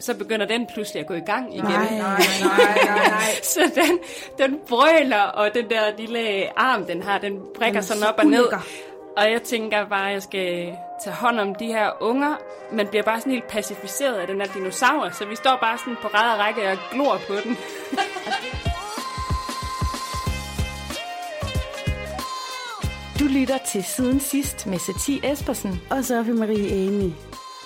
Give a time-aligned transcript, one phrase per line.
[0.00, 1.64] så begynder den pludselig at gå i gang igen.
[1.64, 3.22] Nej, nej, nej, nej, nej.
[3.54, 3.98] Så den,
[4.38, 8.26] den brøler, og den der lille arm, den har, den brækker Den sådan op og
[8.26, 8.46] ned.
[9.16, 12.36] Og jeg tænker bare, at jeg skal tage hånd om de her unger.
[12.72, 15.96] Man bliver bare sådan helt pacificeret af den her dinosaur, så vi står bare sådan
[16.02, 17.56] på ræd og række og glor på den.
[23.20, 25.80] Du lytter til Siden Sidst med Satie Espersen.
[25.90, 27.27] Og Sofie Marie Amy.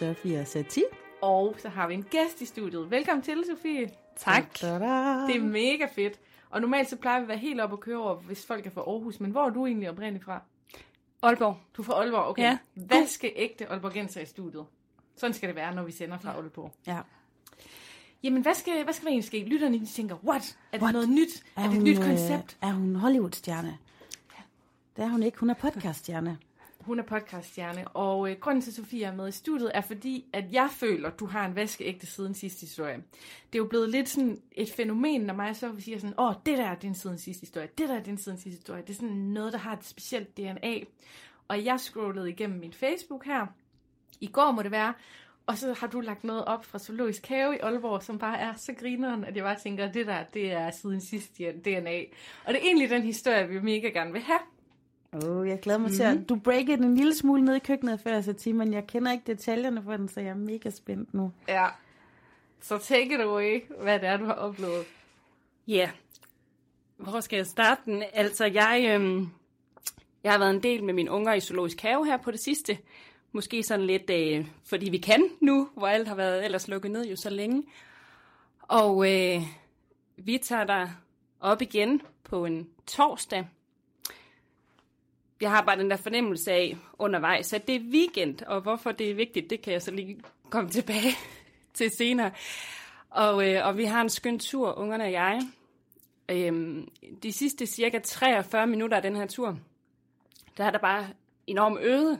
[0.00, 0.82] Sofie og Sati.
[1.22, 2.90] og så har vi en gæst i studiet.
[2.90, 3.90] Velkommen til, Sofie.
[4.16, 4.60] Tak.
[4.60, 5.26] Da-da.
[5.26, 6.20] Det er mega fedt.
[6.50, 8.70] Og normalt så plejer vi at være helt op og køre over, hvis folk er
[8.70, 9.20] fra Aarhus.
[9.20, 10.42] Men hvor er du egentlig oprindeligt fra?
[11.22, 11.56] Aalborg.
[11.76, 12.42] Du er fra Aalborg, okay.
[12.42, 12.58] Ja.
[12.74, 14.64] Vaskeægte Aalborgenser i studiet.
[15.16, 16.72] Sådan skal det være, når vi sender fra Aalborg.
[16.86, 16.98] Ja.
[18.22, 19.44] Jamen, hvad skal, hvad skal der egentlig ske?
[19.44, 20.58] Lytterne de tænker, what?
[20.72, 20.92] Er det What?
[20.92, 21.44] noget nyt?
[21.56, 22.58] Er, det et nyt koncept?
[22.64, 23.78] Øh, er hun Hollywood-stjerne?
[24.96, 25.38] Det er hun ikke.
[25.38, 26.38] Hun er podcast-stjerne.
[26.90, 30.26] Hun er podcaststjerne, og øh, grunden til, at Sofie er med i studiet, er fordi,
[30.32, 32.96] at jeg føler, at du har en vaskeægte siden sidste historie.
[33.52, 36.58] Det er jo blevet lidt sådan et fænomen, når mig så siger sådan, åh, det
[36.58, 38.82] der er din siden sidste historie, det der er din siden sidste historie.
[38.82, 40.80] Det er sådan noget, der har et specielt DNA.
[41.48, 43.46] Og jeg scrollede igennem min Facebook her,
[44.20, 44.94] i går må det være,
[45.46, 48.54] og så har du lagt noget op fra Zoologisk Have i Aalborg, som bare er
[48.56, 52.00] så grineren, at jeg bare tænker, at det der, det er siden sidste DNA.
[52.44, 54.40] Og det er egentlig den historie, vi mega gerne vil have.
[55.12, 55.96] Åh, oh, jeg glæder mig mm-hmm.
[55.96, 56.28] til at...
[56.28, 59.24] Du breakede den en lille smule ned i køkkenet før, Sati, men jeg kender ikke
[59.26, 61.32] detaljerne for den, så jeg er mega spændt nu.
[61.48, 61.66] Ja.
[62.60, 64.84] Så take it away, hvad det er, du har oplevet.
[65.68, 65.88] Ja, yeah.
[66.96, 68.02] hvor skal jeg starte den?
[68.12, 69.28] Altså, jeg, øhm,
[70.24, 72.78] jeg har været en del med mine unger i zoologisk have her på det sidste.
[73.32, 77.06] Måske sådan lidt, øh, fordi vi kan nu, hvor alt har været ellers lukket ned
[77.06, 77.64] jo så længe.
[78.62, 79.42] Og øh,
[80.16, 80.88] vi tager der
[81.40, 83.46] op igen på en torsdag.
[85.40, 89.10] Jeg har bare den der fornemmelse af undervejs, at det er weekend, og hvorfor det
[89.10, 90.20] er vigtigt, det kan jeg så lige
[90.50, 91.12] komme tilbage
[91.74, 92.30] til senere.
[93.10, 95.40] Og, øh, og vi har en skøn tur, ungerne og jeg.
[96.28, 96.88] Øhm,
[97.22, 99.58] de sidste cirka 43 minutter af den her tur,
[100.56, 101.08] der er der bare
[101.46, 102.18] enormt øde.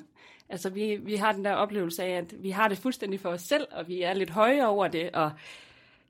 [0.49, 3.43] Altså vi, vi har den der oplevelse af, at vi har det fuldstændig for os
[3.43, 5.33] selv, og vi er lidt høje over det, og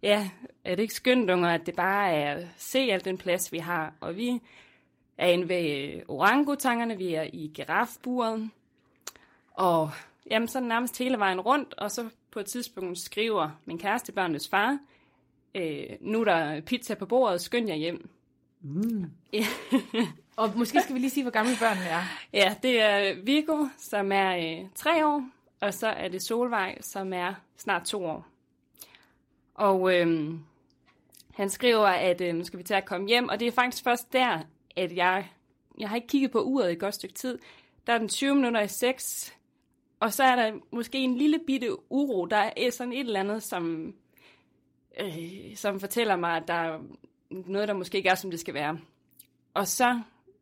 [0.03, 0.31] ja,
[0.65, 3.59] er det ikke skønt, unger, at det bare er at se al den plads, vi
[3.59, 3.92] har.
[4.00, 4.41] Og vi
[5.21, 8.51] er inde ved orangutangerne, vi er i girafburet,
[9.53, 9.91] og
[10.31, 14.49] jamen, så nærmest hele vejen rundt, og så på et tidspunkt skriver min kæreste børnenes
[14.49, 14.79] far,
[15.55, 18.09] øh, nu er der pizza på bordet, skynd jer hjem.
[18.61, 19.11] Mm.
[19.33, 19.47] Ja.
[20.37, 22.03] Og måske skal vi lige sige, hvor gamle børnene er.
[22.33, 25.25] ja, det er Viggo, som er øh, tre år,
[25.61, 28.27] og så er det Solvej, som er snart to år.
[29.55, 30.35] Og øh,
[31.35, 33.85] han skriver, at øh, nu skal vi til at komme hjem, og det er faktisk
[33.85, 34.39] først der,
[34.77, 35.29] at jeg,
[35.79, 37.39] jeg har ikke kigget på uret i et godt stykke tid.
[37.87, 39.35] Der er den 20 minutter i 6,
[40.01, 42.27] og så er der måske en lille bitte uro.
[42.27, 43.95] Der er sådan et eller andet, som,
[45.01, 46.81] øh, som fortæller mig, at der er
[47.31, 48.79] noget, der måske ikke er, som det skal være.
[49.55, 50.01] Og så,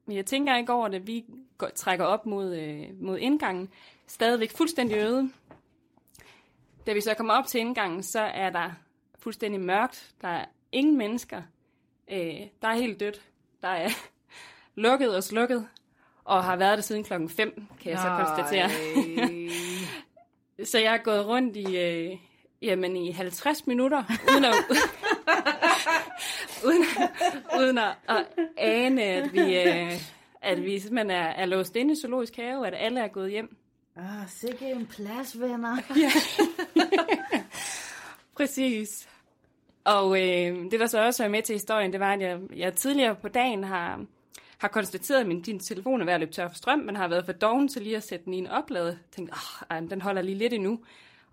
[0.09, 1.25] jeg tænker ikke over det, vi
[1.59, 3.69] går, trækker op mod, øh, mod indgangen,
[4.07, 5.31] stadigvæk fuldstændig øde.
[6.87, 8.71] Da vi så kommer op til indgangen, så er der
[9.19, 10.15] fuldstændig mørkt.
[10.21, 11.43] Der er ingen mennesker.
[12.11, 13.23] Øh, der er helt dødt.
[13.63, 13.89] Der er
[14.79, 15.69] lukket og slukket,
[16.25, 18.71] og har været der siden klokken 5, kan jeg så konstatere.
[20.65, 22.17] Så jeg har gået rundt i, øh,
[22.63, 24.55] jamen i 50 minutter, uden at,
[26.67, 26.85] uden,
[27.59, 28.27] uden at, at
[28.57, 29.93] ane, at vi, øh,
[30.43, 33.57] at vi simpelthen er, er låst inde i zoologisk have, at alle er gået hjem.
[33.97, 35.77] Ah, sikke en plads, venner.
[38.37, 39.09] Præcis.
[39.85, 42.75] Og øh, det, der så også er med til historien, det var, at jeg, jeg
[42.75, 44.05] tidligere på dagen har,
[44.59, 47.09] har konstateret, at min din telefon er ved at løbe tør for strøm, men har
[47.09, 48.99] været for doven til lige at sætte den i en oplade.
[49.13, 49.35] Tænkte,
[49.71, 50.81] oh, den holder lige lidt endnu.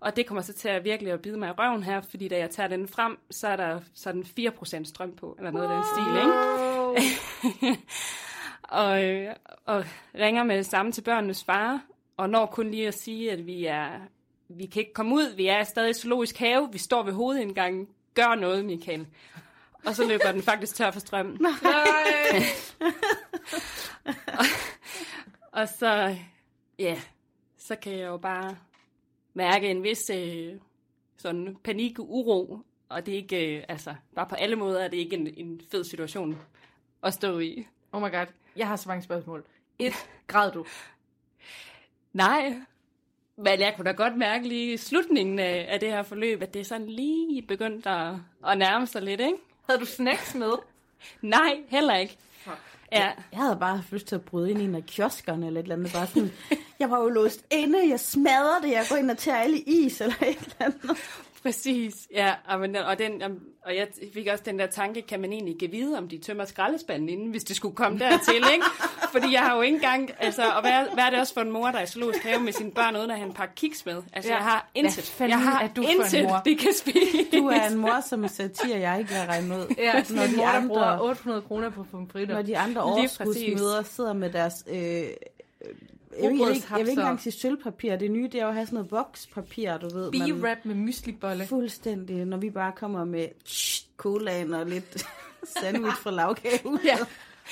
[0.00, 2.38] Og det kommer så til at virkelig at bide mig i røven her, fordi da
[2.38, 5.84] jeg tager den frem, så er der sådan 4% strøm på, eller noget af den
[5.92, 7.82] stil, ikke?
[8.82, 9.00] og,
[9.64, 9.84] og
[10.14, 11.80] ringer med det samme til børnenes far,
[12.16, 14.00] og når kun lige at sige, at vi er
[14.48, 17.88] vi kan ikke komme ud, vi er stadig i zoologisk have, vi står ved hovedindgangen,
[18.14, 19.06] gør noget, Michael.
[19.86, 21.36] Og så løber den faktisk tør for strøm.
[21.40, 21.52] Nej.
[25.52, 26.16] Og så,
[26.78, 27.00] ja,
[27.56, 28.56] så kan jeg jo bare
[29.34, 30.54] mærke en vis øh,
[31.16, 32.58] sådan panik og uro.
[32.88, 35.60] Og det er ikke, øh, altså, bare på alle måder er det ikke en, en
[35.70, 36.38] fed situation
[37.02, 37.66] at stå i.
[37.92, 39.44] Oh my god, jeg har så mange spørgsmål.
[39.78, 39.92] Et,
[40.26, 40.66] græd du?
[42.12, 42.54] Nej,
[43.36, 46.54] men jeg kunne da godt mærke lige i slutningen af, af det her forløb, at
[46.54, 48.14] det er sådan lige begyndt at,
[48.46, 49.38] at nærme sig lidt, ikke?
[49.68, 50.52] Havde du snacks med?
[51.22, 52.16] Nej, heller ikke.
[52.92, 55.60] Ja, Jeg havde bare haft lyst til at bryde ind i en af kioskerne eller
[55.60, 55.92] et eller andet.
[55.92, 56.32] Bare sådan,
[56.80, 60.00] jeg var jo låst inde, jeg smadrer det, jeg går ind og tager alle is
[60.00, 60.96] eller et eller andet.
[61.46, 62.08] Præcis.
[62.14, 63.22] Ja, og, men, og, den,
[63.64, 66.44] og jeg fik også den der tanke, kan man egentlig give vide, om de tømmer
[66.44, 68.64] skraldespanden inden, hvis det skulle komme dertil, ikke?
[69.12, 71.50] Fordi jeg har jo ikke engang, altså, og hvad, hvad er det også for en
[71.50, 73.86] mor, der er i zoologisk have med sine børn, uden at have en par kiks
[73.86, 74.02] med?
[74.12, 74.36] Altså, Ja.
[74.36, 75.04] jeg har Hvad intet.
[75.04, 76.42] fanden jeg har er du for en intet, mor?
[76.44, 77.38] det kan spise.
[77.38, 79.74] Du er en mor, som satir, jeg ikke kan regne ud.
[79.78, 82.34] Ja, når en de mor, der andre, bruger 800 kroner på pomfritter.
[82.34, 84.64] når de andre overskudsmøder sidder med deres...
[84.70, 85.04] Øh,
[86.22, 87.96] jeg, vil, jeg, vil ikke, jeg vil ikke engang sige sølvpapir.
[87.96, 90.10] Det nye, det er jo at have sådan noget vokspapir, du ved.
[90.12, 91.46] B-rap med myslibolle.
[91.46, 95.06] Fuldstændig, når vi bare kommer med tsh, colaen og lidt
[95.60, 96.60] sandwich fra lavkage.
[96.84, 96.96] Ja.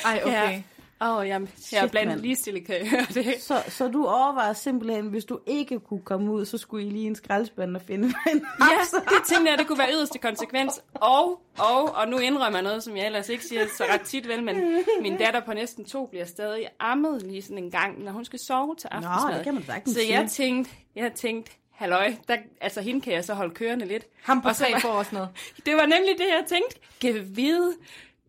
[0.04, 0.32] Ej, okay.
[0.32, 0.62] Ja.
[1.04, 3.34] Åh, oh, jamen, jeg er Shit, blandt ligestillet, kan jeg høre det.
[3.42, 7.06] Så, så du overvejer simpelthen, hvis du ikke kunne komme ud, så skulle I lige
[7.06, 10.80] en skraldespand og finde en Ja, det tænkte jeg, det kunne være yderste konsekvens.
[10.94, 14.28] Og, og, og nu indrømmer jeg noget, som jeg ellers ikke siger så ret tit
[14.28, 14.56] vel, men
[15.02, 18.38] min datter på næsten to bliver stadig ammet lige sådan en gang, når hun skal
[18.38, 19.34] sove til aftensmad.
[19.34, 23.24] det kan man sagtens Så jeg tænkte, jeg tænkte, halløj, der, altså hende kan jeg
[23.24, 24.04] så holde kørende lidt.
[24.22, 25.28] Ham på Og tre var- får også noget.
[25.66, 26.76] Det var nemlig det, jeg tænkte.
[27.00, 27.74] Giv vide,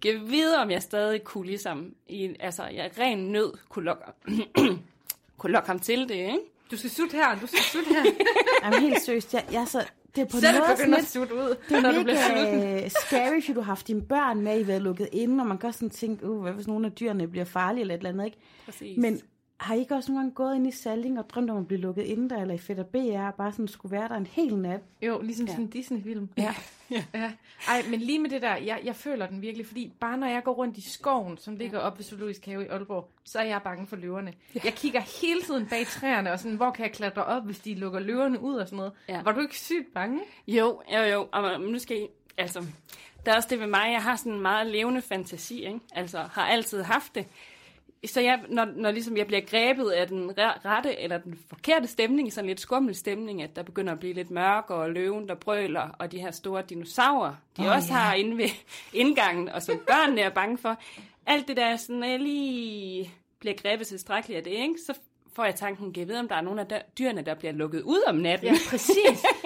[0.01, 4.03] giv vide, om jeg stadig kunne ligesom, i, altså jeg ren nød kunne lokke,
[5.37, 6.39] kunne lokke ham til det, ikke?
[6.71, 8.03] Du skal sutte her, du skal sutte her.
[8.63, 11.35] Jamen helt seriøst, jeg, jeg er så, det er på Selv sådan begynder at sutte
[11.35, 12.59] ud, det når du er bliver sulten.
[12.59, 15.57] mega scary, fordi du har haft dine børn med, I været lukket inde, og man
[15.57, 18.09] kan også sådan tænke, uh, hvad hvis nogle af dyrene bliver farlige eller et eller
[18.09, 18.37] andet, ikke?
[18.65, 18.97] Præcis.
[18.97, 19.21] Men
[19.57, 21.81] har I ikke også nogle gange gået ind i Salling og drømt om at blive
[21.81, 24.57] lukket inde der, eller i og BR, og bare sådan skulle være der en hel
[24.57, 24.81] nat?
[25.01, 26.29] Jo, ligesom sådan en Disney-film.
[26.37, 26.55] Ja.
[27.13, 27.31] ja.
[27.67, 30.43] Ej, men lige med det der, jeg, jeg føler den virkelig, fordi bare når jeg
[30.43, 33.61] går rundt i skoven, som ligger op ved Zoologisk Have i Aalborg, så er jeg
[33.63, 34.33] bange for løverne.
[34.63, 37.73] Jeg kigger hele tiden bag træerne, og sådan, hvor kan jeg klatre op, hvis de
[37.73, 38.93] lukker løverne ud og sådan noget.
[39.09, 39.21] Ja.
[39.21, 40.19] Var du ikke sygt bange?
[40.47, 41.27] Jo, jo, jo.
[41.31, 42.65] Og nu skal I, altså,
[43.25, 45.79] der er også det ved mig, jeg har sådan en meget levende fantasi, ikke?
[45.91, 47.27] Altså, har altid haft det.
[48.05, 51.87] Så jeg, når, når ligesom jeg bliver grebet af den re- rette eller den forkerte
[51.87, 55.35] stemning, sådan lidt skummel stemning, at der begynder at blive lidt mørk, og løven, der
[55.35, 57.99] brøler, og de her store dinosaurer, de oh, også ja.
[57.99, 58.49] har inde ved
[58.93, 60.77] indgangen, og som børnene er bange for.
[61.25, 64.75] Alt det der, sådan, jeg lige bliver grebet tilstrækkeligt af det, ikke?
[64.85, 64.93] så
[65.35, 67.51] får jeg tanken, kan jeg vide, om der er nogle af der, dyrene, der bliver
[67.51, 68.47] lukket ud om natten.
[68.47, 68.95] Ja, præcis.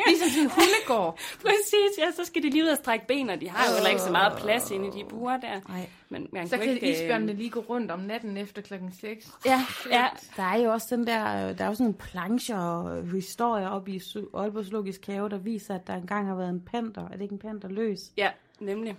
[0.08, 1.20] ligesom sådan en hundegård.
[1.42, 3.90] Præcis, ja, så skal de lige ud og strække ben, og de har jo heller
[3.90, 5.60] ikke så meget plads inde i de buer der.
[5.70, 5.90] Nej.
[6.10, 9.32] Men man Så kan ikke, øh, isbjørnene lige gå rundt om natten efter klokken 6.
[9.46, 10.08] Ja, ja,
[10.38, 13.88] Der er jo også den der, der er jo sådan nogle plancher og historier op
[13.88, 17.04] i Su- Aalborg Zoologisk Have, der viser, at der engang har været en panter.
[17.04, 18.00] Er det ikke en panter løs?
[18.18, 18.96] ja, nemlig.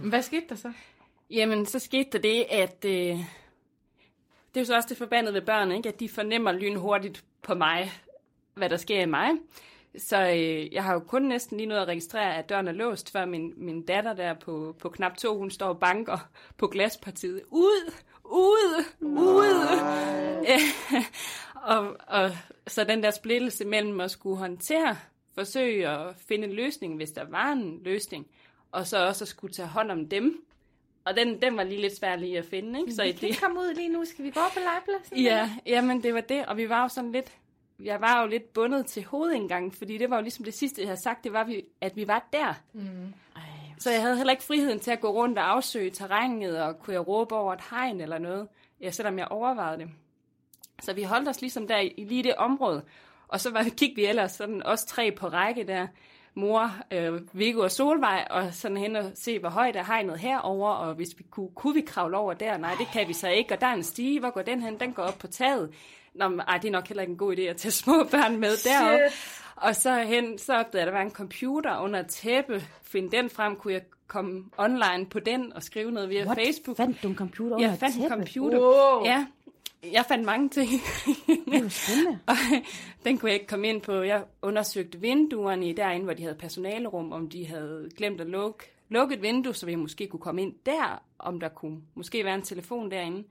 [0.00, 0.72] Men hvad skete der så?
[1.30, 2.84] Jamen, så skete der det, at...
[2.84, 3.18] Øh,
[4.54, 5.88] det er jo så også det forbandede ved børn, ikke?
[5.88, 7.92] at de fornemmer lynhurtigt på mig,
[8.54, 9.30] hvad der sker i mig.
[9.96, 13.12] Så øh, jeg har jo kun næsten lige nået at registrere, at døren er låst,
[13.12, 16.18] før min, min datter der på, på knap to, hun står og banker
[16.58, 17.42] på glaspartiet.
[17.50, 17.92] Ud!
[18.24, 18.84] Ud!
[19.00, 19.66] Ud!
[21.64, 22.30] Og, og
[22.66, 24.96] så den der splittelse mellem at skulle håndtere,
[25.34, 28.26] forsøge at finde en løsning, hvis der var en løsning,
[28.72, 30.44] og så også at skulle tage hånd om dem.
[31.04, 32.92] Og den, den var lige lidt svær lige at finde, ikke?
[32.94, 34.04] Så vi kan det, ikke komme ud lige nu.
[34.04, 35.18] Skal vi gå på legepladsen?
[35.18, 37.32] Ja, jamen det var det, og vi var jo sådan lidt,
[37.82, 40.88] jeg var jo lidt bundet til hovedindgangen, fordi det var jo ligesom det sidste, jeg
[40.88, 42.54] havde sagt, det var, vi- at vi var der.
[42.72, 43.14] Mm.
[43.78, 46.94] Så jeg havde heller ikke friheden til at gå rundt og afsøge terrænet, og kunne
[46.94, 48.48] jeg råbe over et hegn eller noget,
[48.80, 49.88] ja, selvom jeg overvejede det.
[50.82, 52.82] Så vi holdt os ligesom der i, i lige det område,
[53.28, 55.86] og så var, gik vi ellers sådan os tre på række der,
[56.34, 60.70] mor, øh, Viggo og Solvej, og sådan hen og se, hvor højt er hegnet herover,
[60.70, 62.56] og hvis vi kunne, kunne vi kravle over der?
[62.56, 64.80] Nej, det kan vi så ikke, og der er en stige, hvor går den hen?
[64.80, 65.70] Den går op på taget.
[66.14, 68.36] Nå, men, ej, det er nok heller ikke en god idé at tage små børn
[68.36, 69.16] med deroppe.
[69.56, 72.62] Og så hen, så opdagede jeg, at der var en computer under et tæppe.
[72.82, 76.38] Finde den frem, kunne jeg komme online på den og skrive noget via What?
[76.38, 76.76] Facebook.
[76.76, 78.58] Fandt du en computer under Jeg fandt en computer.
[78.58, 79.04] Wow.
[79.04, 79.26] Ja,
[79.92, 80.70] jeg fandt mange ting.
[81.28, 82.18] Det jo spændende.
[82.26, 82.34] Og
[83.04, 83.92] den kunne jeg ikke komme ind på.
[83.92, 88.64] Jeg undersøgte vinduerne i derinde, hvor de havde personalerum, om de havde glemt at lukke,
[88.88, 92.34] lukke et vindue, så vi måske kunne komme ind der, om der kunne måske være
[92.34, 93.24] en telefon derinde.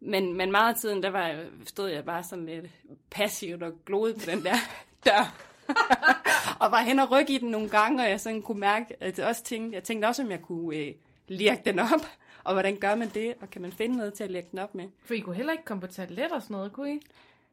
[0.00, 2.66] Men, men meget af tiden, der var, jeg- stod jeg bare sådan lidt
[3.10, 4.54] passivt og gloede på den der
[5.06, 5.34] dør.
[6.60, 9.18] og var hen og rykke i den nogle gange, og jeg sådan kunne mærke, at
[9.18, 10.92] jeg også tænkte, jeg tænkte også, om jeg kunne øh,
[11.28, 12.00] lirke den op.
[12.44, 13.34] Og hvordan gør man det?
[13.40, 14.84] Og kan man finde noget til at lægge den op med?
[15.04, 17.00] For I kunne heller ikke komme på toilet og sådan noget, kunne I?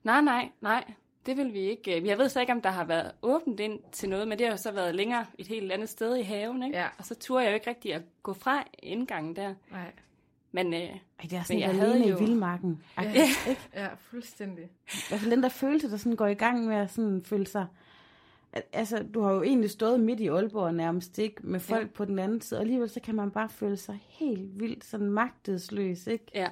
[0.03, 0.83] Nej, nej, nej.
[1.25, 2.07] Det vil vi ikke.
[2.07, 4.51] Jeg ved så ikke, om der har været åbent ind til noget, men det har
[4.53, 6.77] jo så været længere et helt andet sted i haven, ikke?
[6.77, 6.87] Ja.
[6.97, 9.53] Og så turde jeg jo ikke rigtig at gå fra indgangen der.
[9.71, 9.91] Nej.
[10.51, 10.89] Men øh, Ej,
[11.21, 12.83] det er Men sådan jeg jeg havde alene jo- i vildmarken.
[12.97, 13.27] Ja.
[13.75, 14.63] Ja, fuldstændig.
[14.93, 17.47] I hvert fald den der følelse, der sådan går i gang med at sådan føle
[17.47, 17.65] sig...
[18.53, 21.47] Al- Altså, du har jo egentlig stået midt i Aalborg nærmest, ikke?
[21.47, 21.91] Med folk ja.
[21.93, 25.09] på den anden side, og alligevel så kan man bare føle sig helt vildt sådan
[25.11, 26.25] magtesløs, ikke?
[26.33, 26.47] Ja,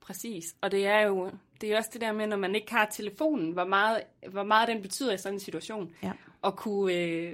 [0.00, 0.44] præcis.
[0.60, 3.52] Og det er jo det er også det der med, når man ikke har telefonen,
[3.52, 5.92] hvor meget, hvor meget den betyder i sådan en situation.
[6.02, 6.12] Ja.
[6.46, 7.32] At kunne øh,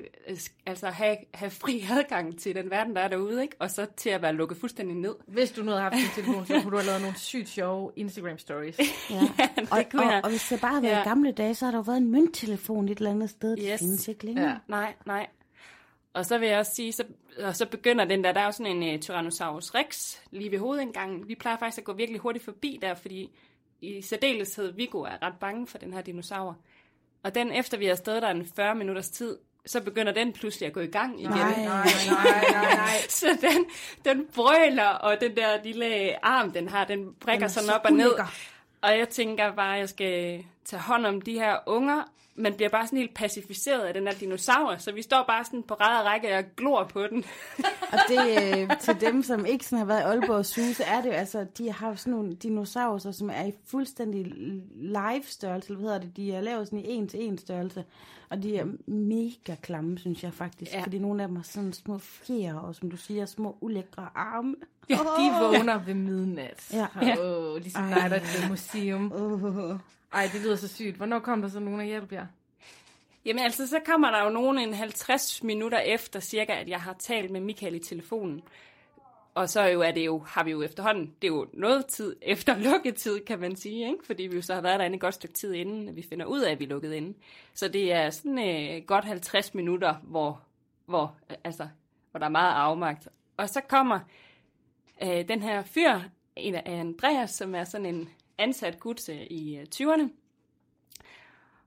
[0.66, 3.56] altså have, have fri adgang til den verden, der er derude, ikke?
[3.58, 5.14] og så til at være lukket fuldstændig ned.
[5.26, 7.92] Hvis du nu havde haft din telefon, så kunne du have lavet nogle sygt sjove
[7.96, 8.78] Instagram stories.
[9.10, 9.20] Ja.
[9.56, 10.20] det og, kunne og, jeg.
[10.24, 10.98] og, hvis det bare havde været Ja.
[10.98, 11.04] ja.
[11.04, 13.56] gamle dage, så har der jo været en mønttelefon et eller andet sted.
[13.56, 13.78] Det Yes.
[13.80, 14.48] findes ikke længere.
[14.50, 14.56] Ja.
[14.68, 15.26] Nej, nej.
[16.14, 17.04] Og så vil jeg også sige, så,
[17.44, 20.58] og så begynder den der, der er jo sådan en uh, Tyrannosaurus rex lige ved
[20.58, 21.28] hovedindgangen.
[21.28, 23.30] Vi plejer faktisk at gå virkelig hurtigt forbi der, fordi
[23.80, 26.56] i særdeleshed Viggo er ret bange for den her dinosaur.
[27.24, 29.36] Og den, efter vi har stået der en 40 minutters tid,
[29.66, 31.30] så begynder den pludselig at gå i gang igen.
[31.30, 31.64] Nej.
[31.64, 32.88] nej, nej, nej, nej.
[33.08, 33.64] Så den,
[34.04, 37.80] den brøler, og den der lille arm, den har, den brækker Den sådan så op
[37.84, 38.06] og ned.
[38.06, 38.26] ulækker.
[38.82, 42.02] Og jeg tænker bare, at jeg skal tage hånd om de her unger.
[42.34, 45.62] Man bliver bare sådan helt pacificeret af den her dinosaur, så vi står bare sådan
[45.62, 47.24] på ræd og række og glor på den.
[47.92, 51.00] Og det øh, til dem, som ikke sådan har været i Aalborg Zoo, så er
[51.00, 54.32] det jo altså, de har sådan nogle dinosaurer, som er i fuldstændig
[54.74, 57.84] live størrelse, eller hvad hedder det, de er lavet sådan i en til en størrelse.
[58.30, 60.78] Og de er mega klamme, synes jeg faktisk, Ja.
[60.78, 60.84] ja.
[60.84, 64.54] fordi nogle af dem har sådan små fjer, og som du siger, små ulækre arme.
[64.90, 66.70] Ja, de vågner ved midnat.
[66.72, 66.86] Ja.
[67.20, 67.88] Åh, ligesom Ej.
[67.98, 69.12] Night at the Museum.
[69.12, 69.76] Uh.
[70.12, 70.96] Ej, det lyder så sygt.
[70.96, 72.26] Hvornår kom der så nogen og hjælpe jer?
[73.24, 76.92] Jamen altså, så kommer der jo nogen en 50 minutter efter cirka, at jeg har
[76.98, 78.42] talt med Michael i telefonen.
[79.34, 82.16] Og så jo er det jo, har vi jo efterhånden, det er jo noget tid
[82.22, 84.06] efter lukketid, kan man sige, ikke?
[84.06, 86.40] fordi vi jo så har været derinde et godt stykke tid inden, vi finder ud
[86.40, 87.14] af, at vi er lukket inde.
[87.54, 90.40] Så det er sådan øh, godt 50 minutter, hvor,
[90.86, 91.68] hvor, øh, altså,
[92.10, 93.08] hvor der er meget afmagt.
[93.36, 94.00] Og så kommer
[95.02, 96.00] øh, den her fyr,
[96.36, 98.08] en af Andreas, som er sådan en
[98.42, 100.08] ansat gut øh, i øh, 20'erne,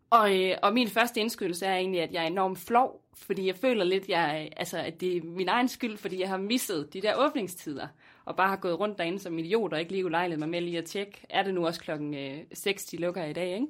[0.10, 3.56] og, øh, og min første indskydelse er egentlig, at jeg er enormt flov, fordi jeg
[3.56, 7.02] føler lidt, jeg, altså, at det er min egen skyld, fordi jeg har misset de
[7.02, 7.88] der åbningstider,
[8.26, 10.78] og bare har gået rundt derinde som idiot, og ikke lige ulejlet mig med lige
[10.78, 13.68] at tjekke, er det nu også klokken øh, 6, de lukker i dag, ikke?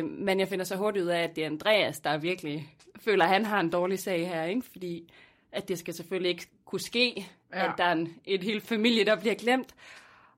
[0.00, 3.24] Øh, men jeg finder så hurtigt ud af, at det er Andreas, der virkelig føler,
[3.24, 4.62] at han har en dårlig sag her, ikke?
[4.72, 5.12] Fordi
[5.52, 7.70] at det skal selvfølgelig ikke kunne ske, ja.
[7.70, 9.74] at der er en, et helt familie, der bliver glemt.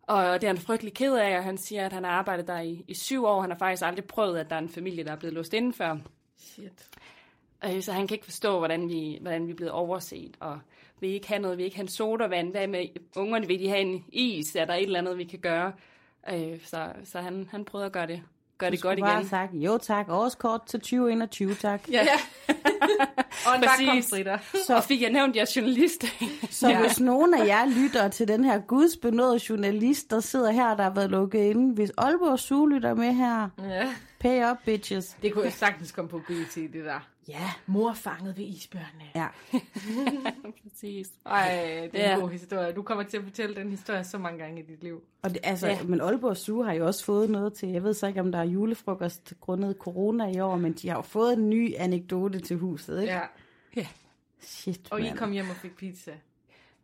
[0.09, 2.61] Og det er han frygtelig ked af, og han siger, at han har arbejdet der
[2.61, 3.41] i, i syv år.
[3.41, 5.73] Han har faktisk aldrig prøvet, at der er en familie, der er blevet låst inden
[5.73, 5.97] før.
[6.39, 6.87] Shit.
[7.65, 10.37] Øh, Så han kan ikke forstå, hvordan vi, hvordan vi er blevet overset.
[10.41, 10.59] Og
[11.01, 12.51] vil I ikke have noget, vi ikke have en sodavand.
[12.51, 12.87] Hvad med
[13.17, 13.47] ungerne?
[13.47, 14.57] Vil de have en is?
[14.57, 15.73] Er der et eller andet, vi kan gøre?
[16.33, 18.23] Øh, Så, så han, han prøvede at gøre det,
[18.59, 19.29] gøre det godt bare igen.
[19.29, 21.89] sagt, jo tak, årskort til 2021, tak.
[21.91, 22.07] Ja,
[23.49, 23.87] Og en Præcis.
[23.87, 24.39] bakkomstritter.
[24.67, 26.05] så og fik jeg nævnt, at jeg er journalist.
[26.51, 26.81] Så ja.
[26.81, 30.91] hvis nogen af jer lytter til den her gudsbenåede journalist, der sidder her, der har
[30.95, 33.87] været lukket inde, hvis Aalborg Zoo lytter med her, Ja.
[34.21, 35.17] Pay up, bitches.
[35.23, 37.09] Det kunne jo sagtens komme på BT, det der.
[37.29, 37.51] Ja.
[37.67, 39.05] Mor fanget ved isbjørnene.
[39.15, 39.27] Ja.
[40.63, 41.11] Præcis.
[41.27, 42.15] Ej, det er Ja.
[42.15, 42.73] en god historie.
[42.73, 45.03] Du kommer til at fortælle den historie så mange gange i dit liv.
[45.23, 45.73] Og det, altså, Ja.
[45.73, 45.83] ja.
[45.83, 48.39] Men Aalborg Zoo har jo også fået noget til, jeg ved så ikke, om der
[48.39, 52.57] er julefrokost grundet corona i år, men de har jo fået en ny anekdote til
[52.57, 53.13] huset, ikke?
[53.77, 53.87] Ja.
[54.41, 55.19] Shit, Og I mand.
[55.19, 56.13] kom hjem og fik pizza.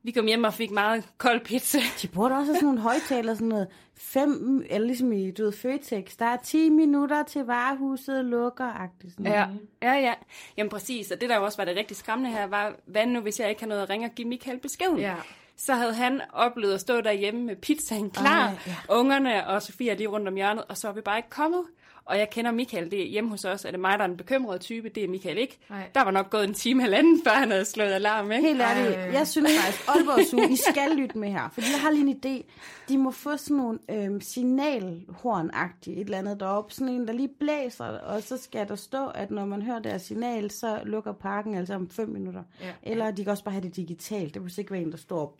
[0.04, 1.78] Vi kom hjem og fik meget kold pizza.
[2.02, 5.52] De burde også have sådan nogle højtaler, sådan noget fem, eller ligesom i, du ved,
[5.52, 9.26] Føtex, der er 10 minutter til varehuset lukker, agtigt sådan.
[9.26, 9.46] Ja,
[9.82, 10.14] ja, ja.
[10.56, 13.20] Jamen præcis, og det der jo også var det rigtig skræmmende her, var, hvad nu
[13.20, 14.98] hvis jeg ikke har noget at ringe og give Michael beskeden?
[14.98, 15.14] Ja.
[15.56, 18.76] Så havde han oplevet at stå derhjemme med pizzaen klar, Ej, ja.
[18.88, 21.62] ungerne og Sofia lige rundt om hjørnet, og så var vi bare ikke kommet.
[22.06, 24.16] Og jeg kender Michael, det er hjemme hos os, er det mig, der er en
[24.16, 25.58] bekymret type, det er Michael ikke.
[25.70, 25.90] Nej.
[25.94, 28.48] Der var nok gået en time eller anden, før han havde slået alarm, ikke?
[28.48, 29.12] Helt ærligt, Ej.
[29.12, 32.20] jeg synes faktisk, Aalborg Zoo, I skal lytte med her, fordi jeg har lige en
[32.24, 32.50] idé.
[32.88, 37.30] De må få sådan nogle øhm, signalhorn-agtige et eller andet deroppe, sådan en, der lige
[37.40, 41.54] blæser, og så skal der stå, at når man hører deres signal, så lukker parken
[41.54, 42.42] altså om 5 minutter.
[42.60, 42.72] Ja.
[42.82, 45.36] Eller de kan også bare have det digitalt, det må ikke være en, der står...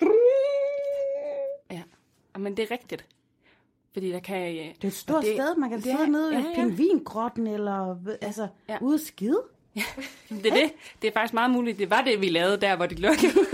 [1.71, 1.83] Ja,
[2.38, 3.06] men det er rigtigt.
[3.94, 4.48] Fordi der kan...
[4.48, 6.54] øh, Det er et stort det- sted, man kan det sidde nede i ja, ja.
[6.54, 8.78] pingvingrotten, eller altså, Ja.
[8.80, 9.42] ude at skide.
[10.28, 10.72] Det er det.
[11.02, 13.32] Det er faktisk meget muligt, det var det, vi lavede der, hvor de lukkede.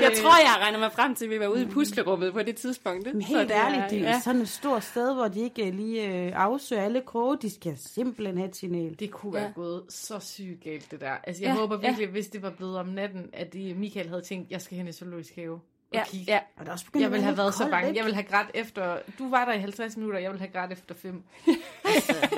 [0.00, 2.56] Jeg tror, jeg regner mig frem til, at vi var ude i puslerummet på det
[2.56, 3.06] tidspunkt.
[3.14, 4.20] Men Så helt det er- ærligt, det er ja.
[4.20, 7.38] sådan et stort sted, hvor de ikke øh, lige øh, afsøger alle kroge.
[7.42, 8.96] De skal simpelthen have et signal.
[8.98, 9.50] Det kunne være Ja.
[9.54, 11.10] gået så sygt galt, det der.
[11.24, 11.88] Altså, jeg Ja, håber ja.
[11.88, 14.88] virkelig, hvis det var blevet om natten, at de, Michael havde tænkt, jeg skal hen
[14.88, 15.60] i zoologisk have.
[16.00, 16.32] Og Ja, kigge.
[16.32, 16.38] ja.
[16.56, 17.88] Og der er også Jeg ville have været så bange.
[17.88, 17.98] ikke?
[17.98, 18.98] Jeg ville have grædt efter...
[19.18, 21.22] Du var der i 50 minutter, jeg ville have grædt efter 5.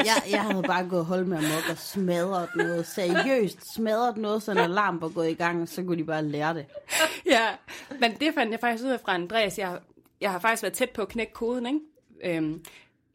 [0.08, 2.86] jeg, jeg havde bare gået og holdt med amok og smadret noget.
[2.86, 6.22] Seriøst smadret noget, så en alarm var gået i gang, og så kunne de bare
[6.24, 6.66] lære det.
[7.34, 7.46] ja,
[8.00, 9.58] men det fandt jeg faktisk ud af fra Andreas.
[9.58, 9.78] Jeg,
[10.20, 12.36] jeg har faktisk været tæt på at knække koden, ikke?
[12.36, 12.64] Øhm,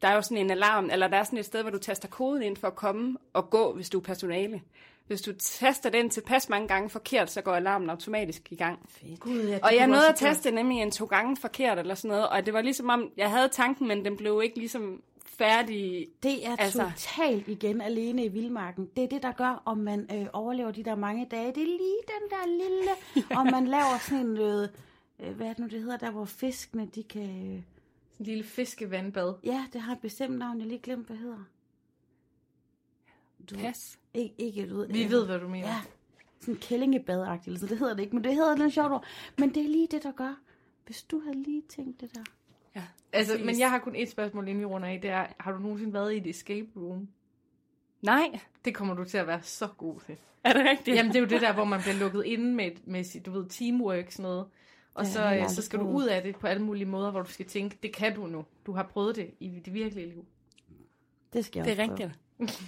[0.02, 2.08] der er jo sådan en alarm, eller der er sådan et sted, hvor du taster
[2.08, 4.60] koden ind for at komme og gå, hvis du er personale.
[5.06, 8.78] Hvis du taster den tilpas mange gange forkert, så går alarmen automatisk i gang.
[9.20, 12.28] Gud, ja, Og jeg nåede at teste nemlig en to gange forkert eller sådan noget,
[12.28, 16.06] og det var ligesom om, jeg havde tanken, men den blev ikke ligesom færdig.
[16.22, 18.88] Det er Altså- totalt igen alene i vildmarken.
[18.96, 21.46] Det er det, der gør, om man øh, overlever de der mange dage.
[21.46, 22.90] Det er lige den der lille,
[23.40, 24.68] om man laver sådan en, øh,
[25.20, 27.22] øh, hvad er det nu, det hedder, der hvor fiskene, de kan...
[27.22, 27.62] Øh,
[28.18, 29.34] en lille fiskevandbad.
[29.44, 31.44] ja, det har et bestemt navn, jeg lige glemt, hvad hedder.
[33.50, 33.98] Du, Pas.
[34.14, 35.68] ikke, ikke, du ved, Vi øh, ved, hvad du mener.
[35.68, 35.80] Ja,
[36.40, 39.04] sådan kællingebadagtigt, eller så det hedder det ikke, men det hedder noget sjovt ord.
[39.38, 40.34] Men det er lige det, der gør.
[40.86, 42.22] Hvis du havde lige tænkt det der.
[42.76, 42.82] Ja.
[43.12, 43.46] Altså, præcis.
[43.46, 45.00] men jeg har kun et spørgsmål, inden vi runder af.
[45.00, 47.08] Det er, har du nogensinde været i et escape room?
[48.02, 50.16] Nej, Det kommer du til at være så god til.
[50.44, 50.96] er det rigtigt?
[50.96, 53.30] Jamen, det er jo det der, hvor man bliver lukket inde med, med sit, du
[53.30, 54.46] ved, teamwork, sådan noget.
[54.94, 57.22] Og Det så, øh, så skal du ud af det på alle mulige måder, hvor
[57.22, 58.44] du skal tænke, det kan du nu.
[58.66, 60.24] Du har prøvet det i det virkelige liv.
[61.32, 62.12] Det skal jeg det er også prøve.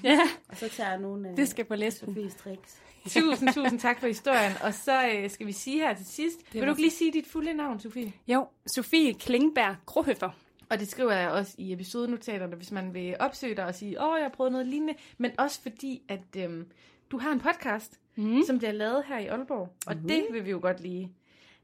[0.04, 2.07] Ja, Og så tager jeg nogle af det skal på listen.
[2.14, 2.81] Sofies tricks.
[3.09, 4.52] Tusind, tusind tak for historien.
[4.62, 6.37] Og så øh, skal vi sige her til sidst.
[6.52, 8.12] Vil var du ikke lige sige dit fulde navn, Sofie?
[8.28, 10.31] Jo, Sofie Klingberg Krohøffer.
[10.71, 14.16] Og det skriver jeg også i episodenotaterne, hvis man vil opsøge dig og sige, åh,
[14.19, 14.95] jeg har prøvet noget lignende.
[15.19, 16.66] Men også fordi, at øhm,
[17.11, 18.43] du har en podcast, Mm.
[18.47, 19.69] som bliver lavet her i Aalborg.
[19.87, 20.09] Og Mhm.
[20.09, 21.12] det vil vi jo godt lige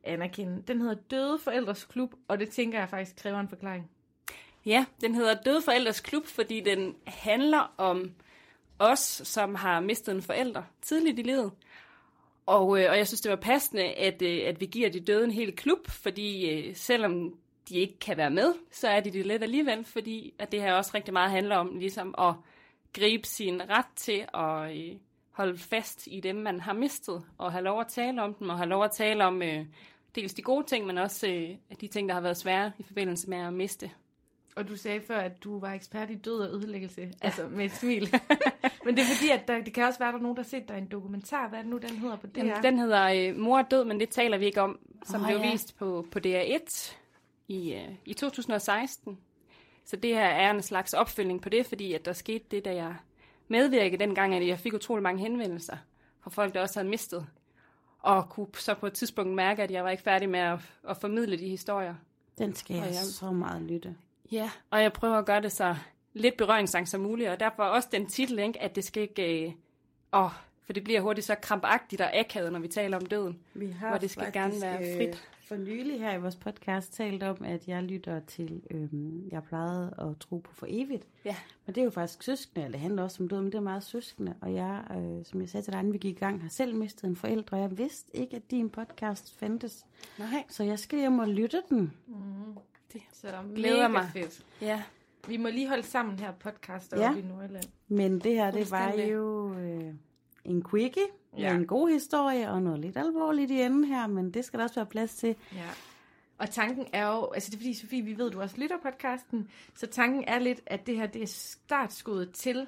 [0.05, 0.63] anerkende.
[0.69, 3.91] Den hedder Døde Forældres Klub, og det tænker jeg faktisk kræver en forklaring.
[4.67, 8.11] Ja, den hedder Døde Forældres Klub, fordi den handler om
[8.79, 11.53] os, som har mistet en forælder tidligt i livet.
[12.47, 15.25] Og, øh, og jeg synes, det var passende, at, øh, at vi giver de døde
[15.25, 17.35] en hel klub, fordi øh, selvom
[17.69, 20.73] de ikke kan være med, så er de det lidt alligevel, fordi at det her
[20.73, 22.35] også rigtig meget handler om ligesom at
[22.93, 24.97] gribe sin ret til at øh,
[25.31, 28.57] holde fast i dem, man har mistet, og have lov at tale om dem, og
[28.57, 29.67] have lov at tale om øh,
[30.15, 33.31] dels de gode ting, men også øh, de ting, der har været svære i forbindelse
[33.31, 33.91] med at miste.
[34.57, 37.09] Og du sagde før, at du var ekspert i død og ødelæggelse, ja.
[37.21, 38.03] altså med et smil.
[38.85, 40.43] Men det er fordi, at der, det kan også være, at der er nogen, der
[40.43, 41.49] har set dig i en dokumentar.
[41.49, 43.85] Hvad er det nu, den hedder på det Jamen, den hedder øh, Mor er død,
[43.85, 45.51] men det taler vi ikke om, som Åh, blev ja.
[45.53, 46.95] vist på, på DR1
[47.49, 49.19] i, øh, i 2016.
[49.85, 52.75] Så det her er en slags opfølgning på det, fordi at der skete det, da
[52.75, 52.95] jeg
[53.49, 55.77] medvirkede dengang, at jeg fik utrolig mange henvendelser
[56.21, 57.27] fra folk, der også havde mistet.
[57.99, 60.59] Og kunne så på et tidspunkt mærke, at jeg var ikke færdig med at,
[60.89, 61.95] at formidle de historier.
[62.39, 63.97] Den skal jeg Og jeg- så meget lytte.
[64.33, 65.77] Ja, og jeg prøver at gøre det så
[66.13, 69.47] lidt berøringsangst som muligt, og derfor også den titel, ikke, at det skal ikke...
[69.47, 69.53] Øh,
[70.13, 70.31] åh,
[70.63, 73.39] for det bliver hurtigt så krampagtigt og akavet, når vi taler om døden.
[73.55, 75.09] Vi har Hvor det skal gerne være frit.
[75.09, 75.17] Øh,
[75.51, 79.95] for nylig her i vores podcast talt om, at jeg lytter til, øhm, jeg plejede
[79.99, 81.07] at tro på for evigt.
[81.25, 81.37] Ja.
[81.67, 83.63] Men det er jo faktisk søskende, eller det handler også om død, men det er
[83.63, 84.35] meget søskende.
[84.41, 86.75] Og jeg, øh, som jeg sagde til dig, inden vi gik i gang, har selv
[86.75, 89.87] mistet en forældre, og jeg vidste ikke, at din podcast fandtes.
[90.19, 90.45] Nej.
[90.49, 91.93] Så jeg skal hjem og lytte den.
[93.13, 94.11] Så Glæder mig.
[94.13, 94.45] fedt.
[94.61, 94.83] Ja.
[95.29, 97.15] Vi må lige holde sammen her podcast Ja.
[97.17, 97.65] i Nordjylland.
[97.89, 99.95] Men det her, det var jo øh,
[100.45, 101.03] en quickie
[101.39, 101.55] Ja.
[101.55, 104.75] en god historie og noget lidt alvorligt i enden her, men det skal der også
[104.75, 105.37] være plads til.
[105.55, 105.69] Ja.
[106.39, 109.49] Og tanken er jo, altså det er fordi, Sofie, vi ved, du også lytter podcasten,
[109.75, 112.67] så tanken er lidt, at det her, det er startskuddet til,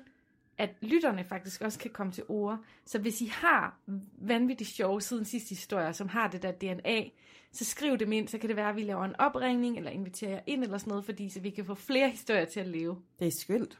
[0.62, 2.58] at lytterne faktisk også kan komme til ord.
[2.86, 3.78] Så hvis I har
[4.18, 7.04] vanvittigt sjove siden sidste historier, som har det der DNA,
[7.52, 10.30] så skriv dem ind, så kan det være, at vi laver en opringning, eller inviterer
[10.30, 12.96] jer ind, eller sådan noget, fordi så vi kan få flere historier til at leve.
[13.18, 13.78] Det er skønt.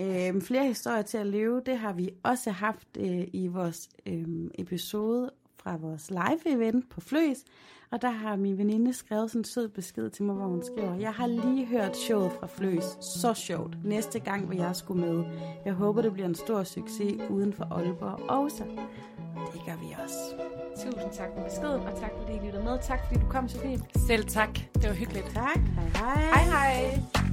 [0.00, 4.50] Øhm, flere historier til at leve, det har vi også haft øh, i vores øh,
[4.58, 5.30] episode
[5.64, 7.38] fra vores live-event på Fløs.
[7.90, 10.94] Og der har min veninde skrevet sådan en sød besked til mig, hvor hun skriver,
[10.94, 12.84] jeg har lige hørt showet fra Fløs.
[13.00, 13.84] Så sjovt.
[13.84, 15.24] Næste gang vil jeg skulle med.
[15.64, 18.64] Jeg håber, det bliver en stor succes uden for Aalborg også.
[19.52, 20.46] Det gør vi også.
[20.84, 22.78] Tusind tak for beskeden, og tak fordi I lyttede med.
[22.82, 23.78] Tak fordi du kom, Sofie.
[24.06, 24.58] Selv tak.
[24.74, 25.26] Det var hyggeligt.
[25.26, 25.58] Tak.
[25.58, 26.20] Hej hej.
[26.20, 27.23] Hej hej!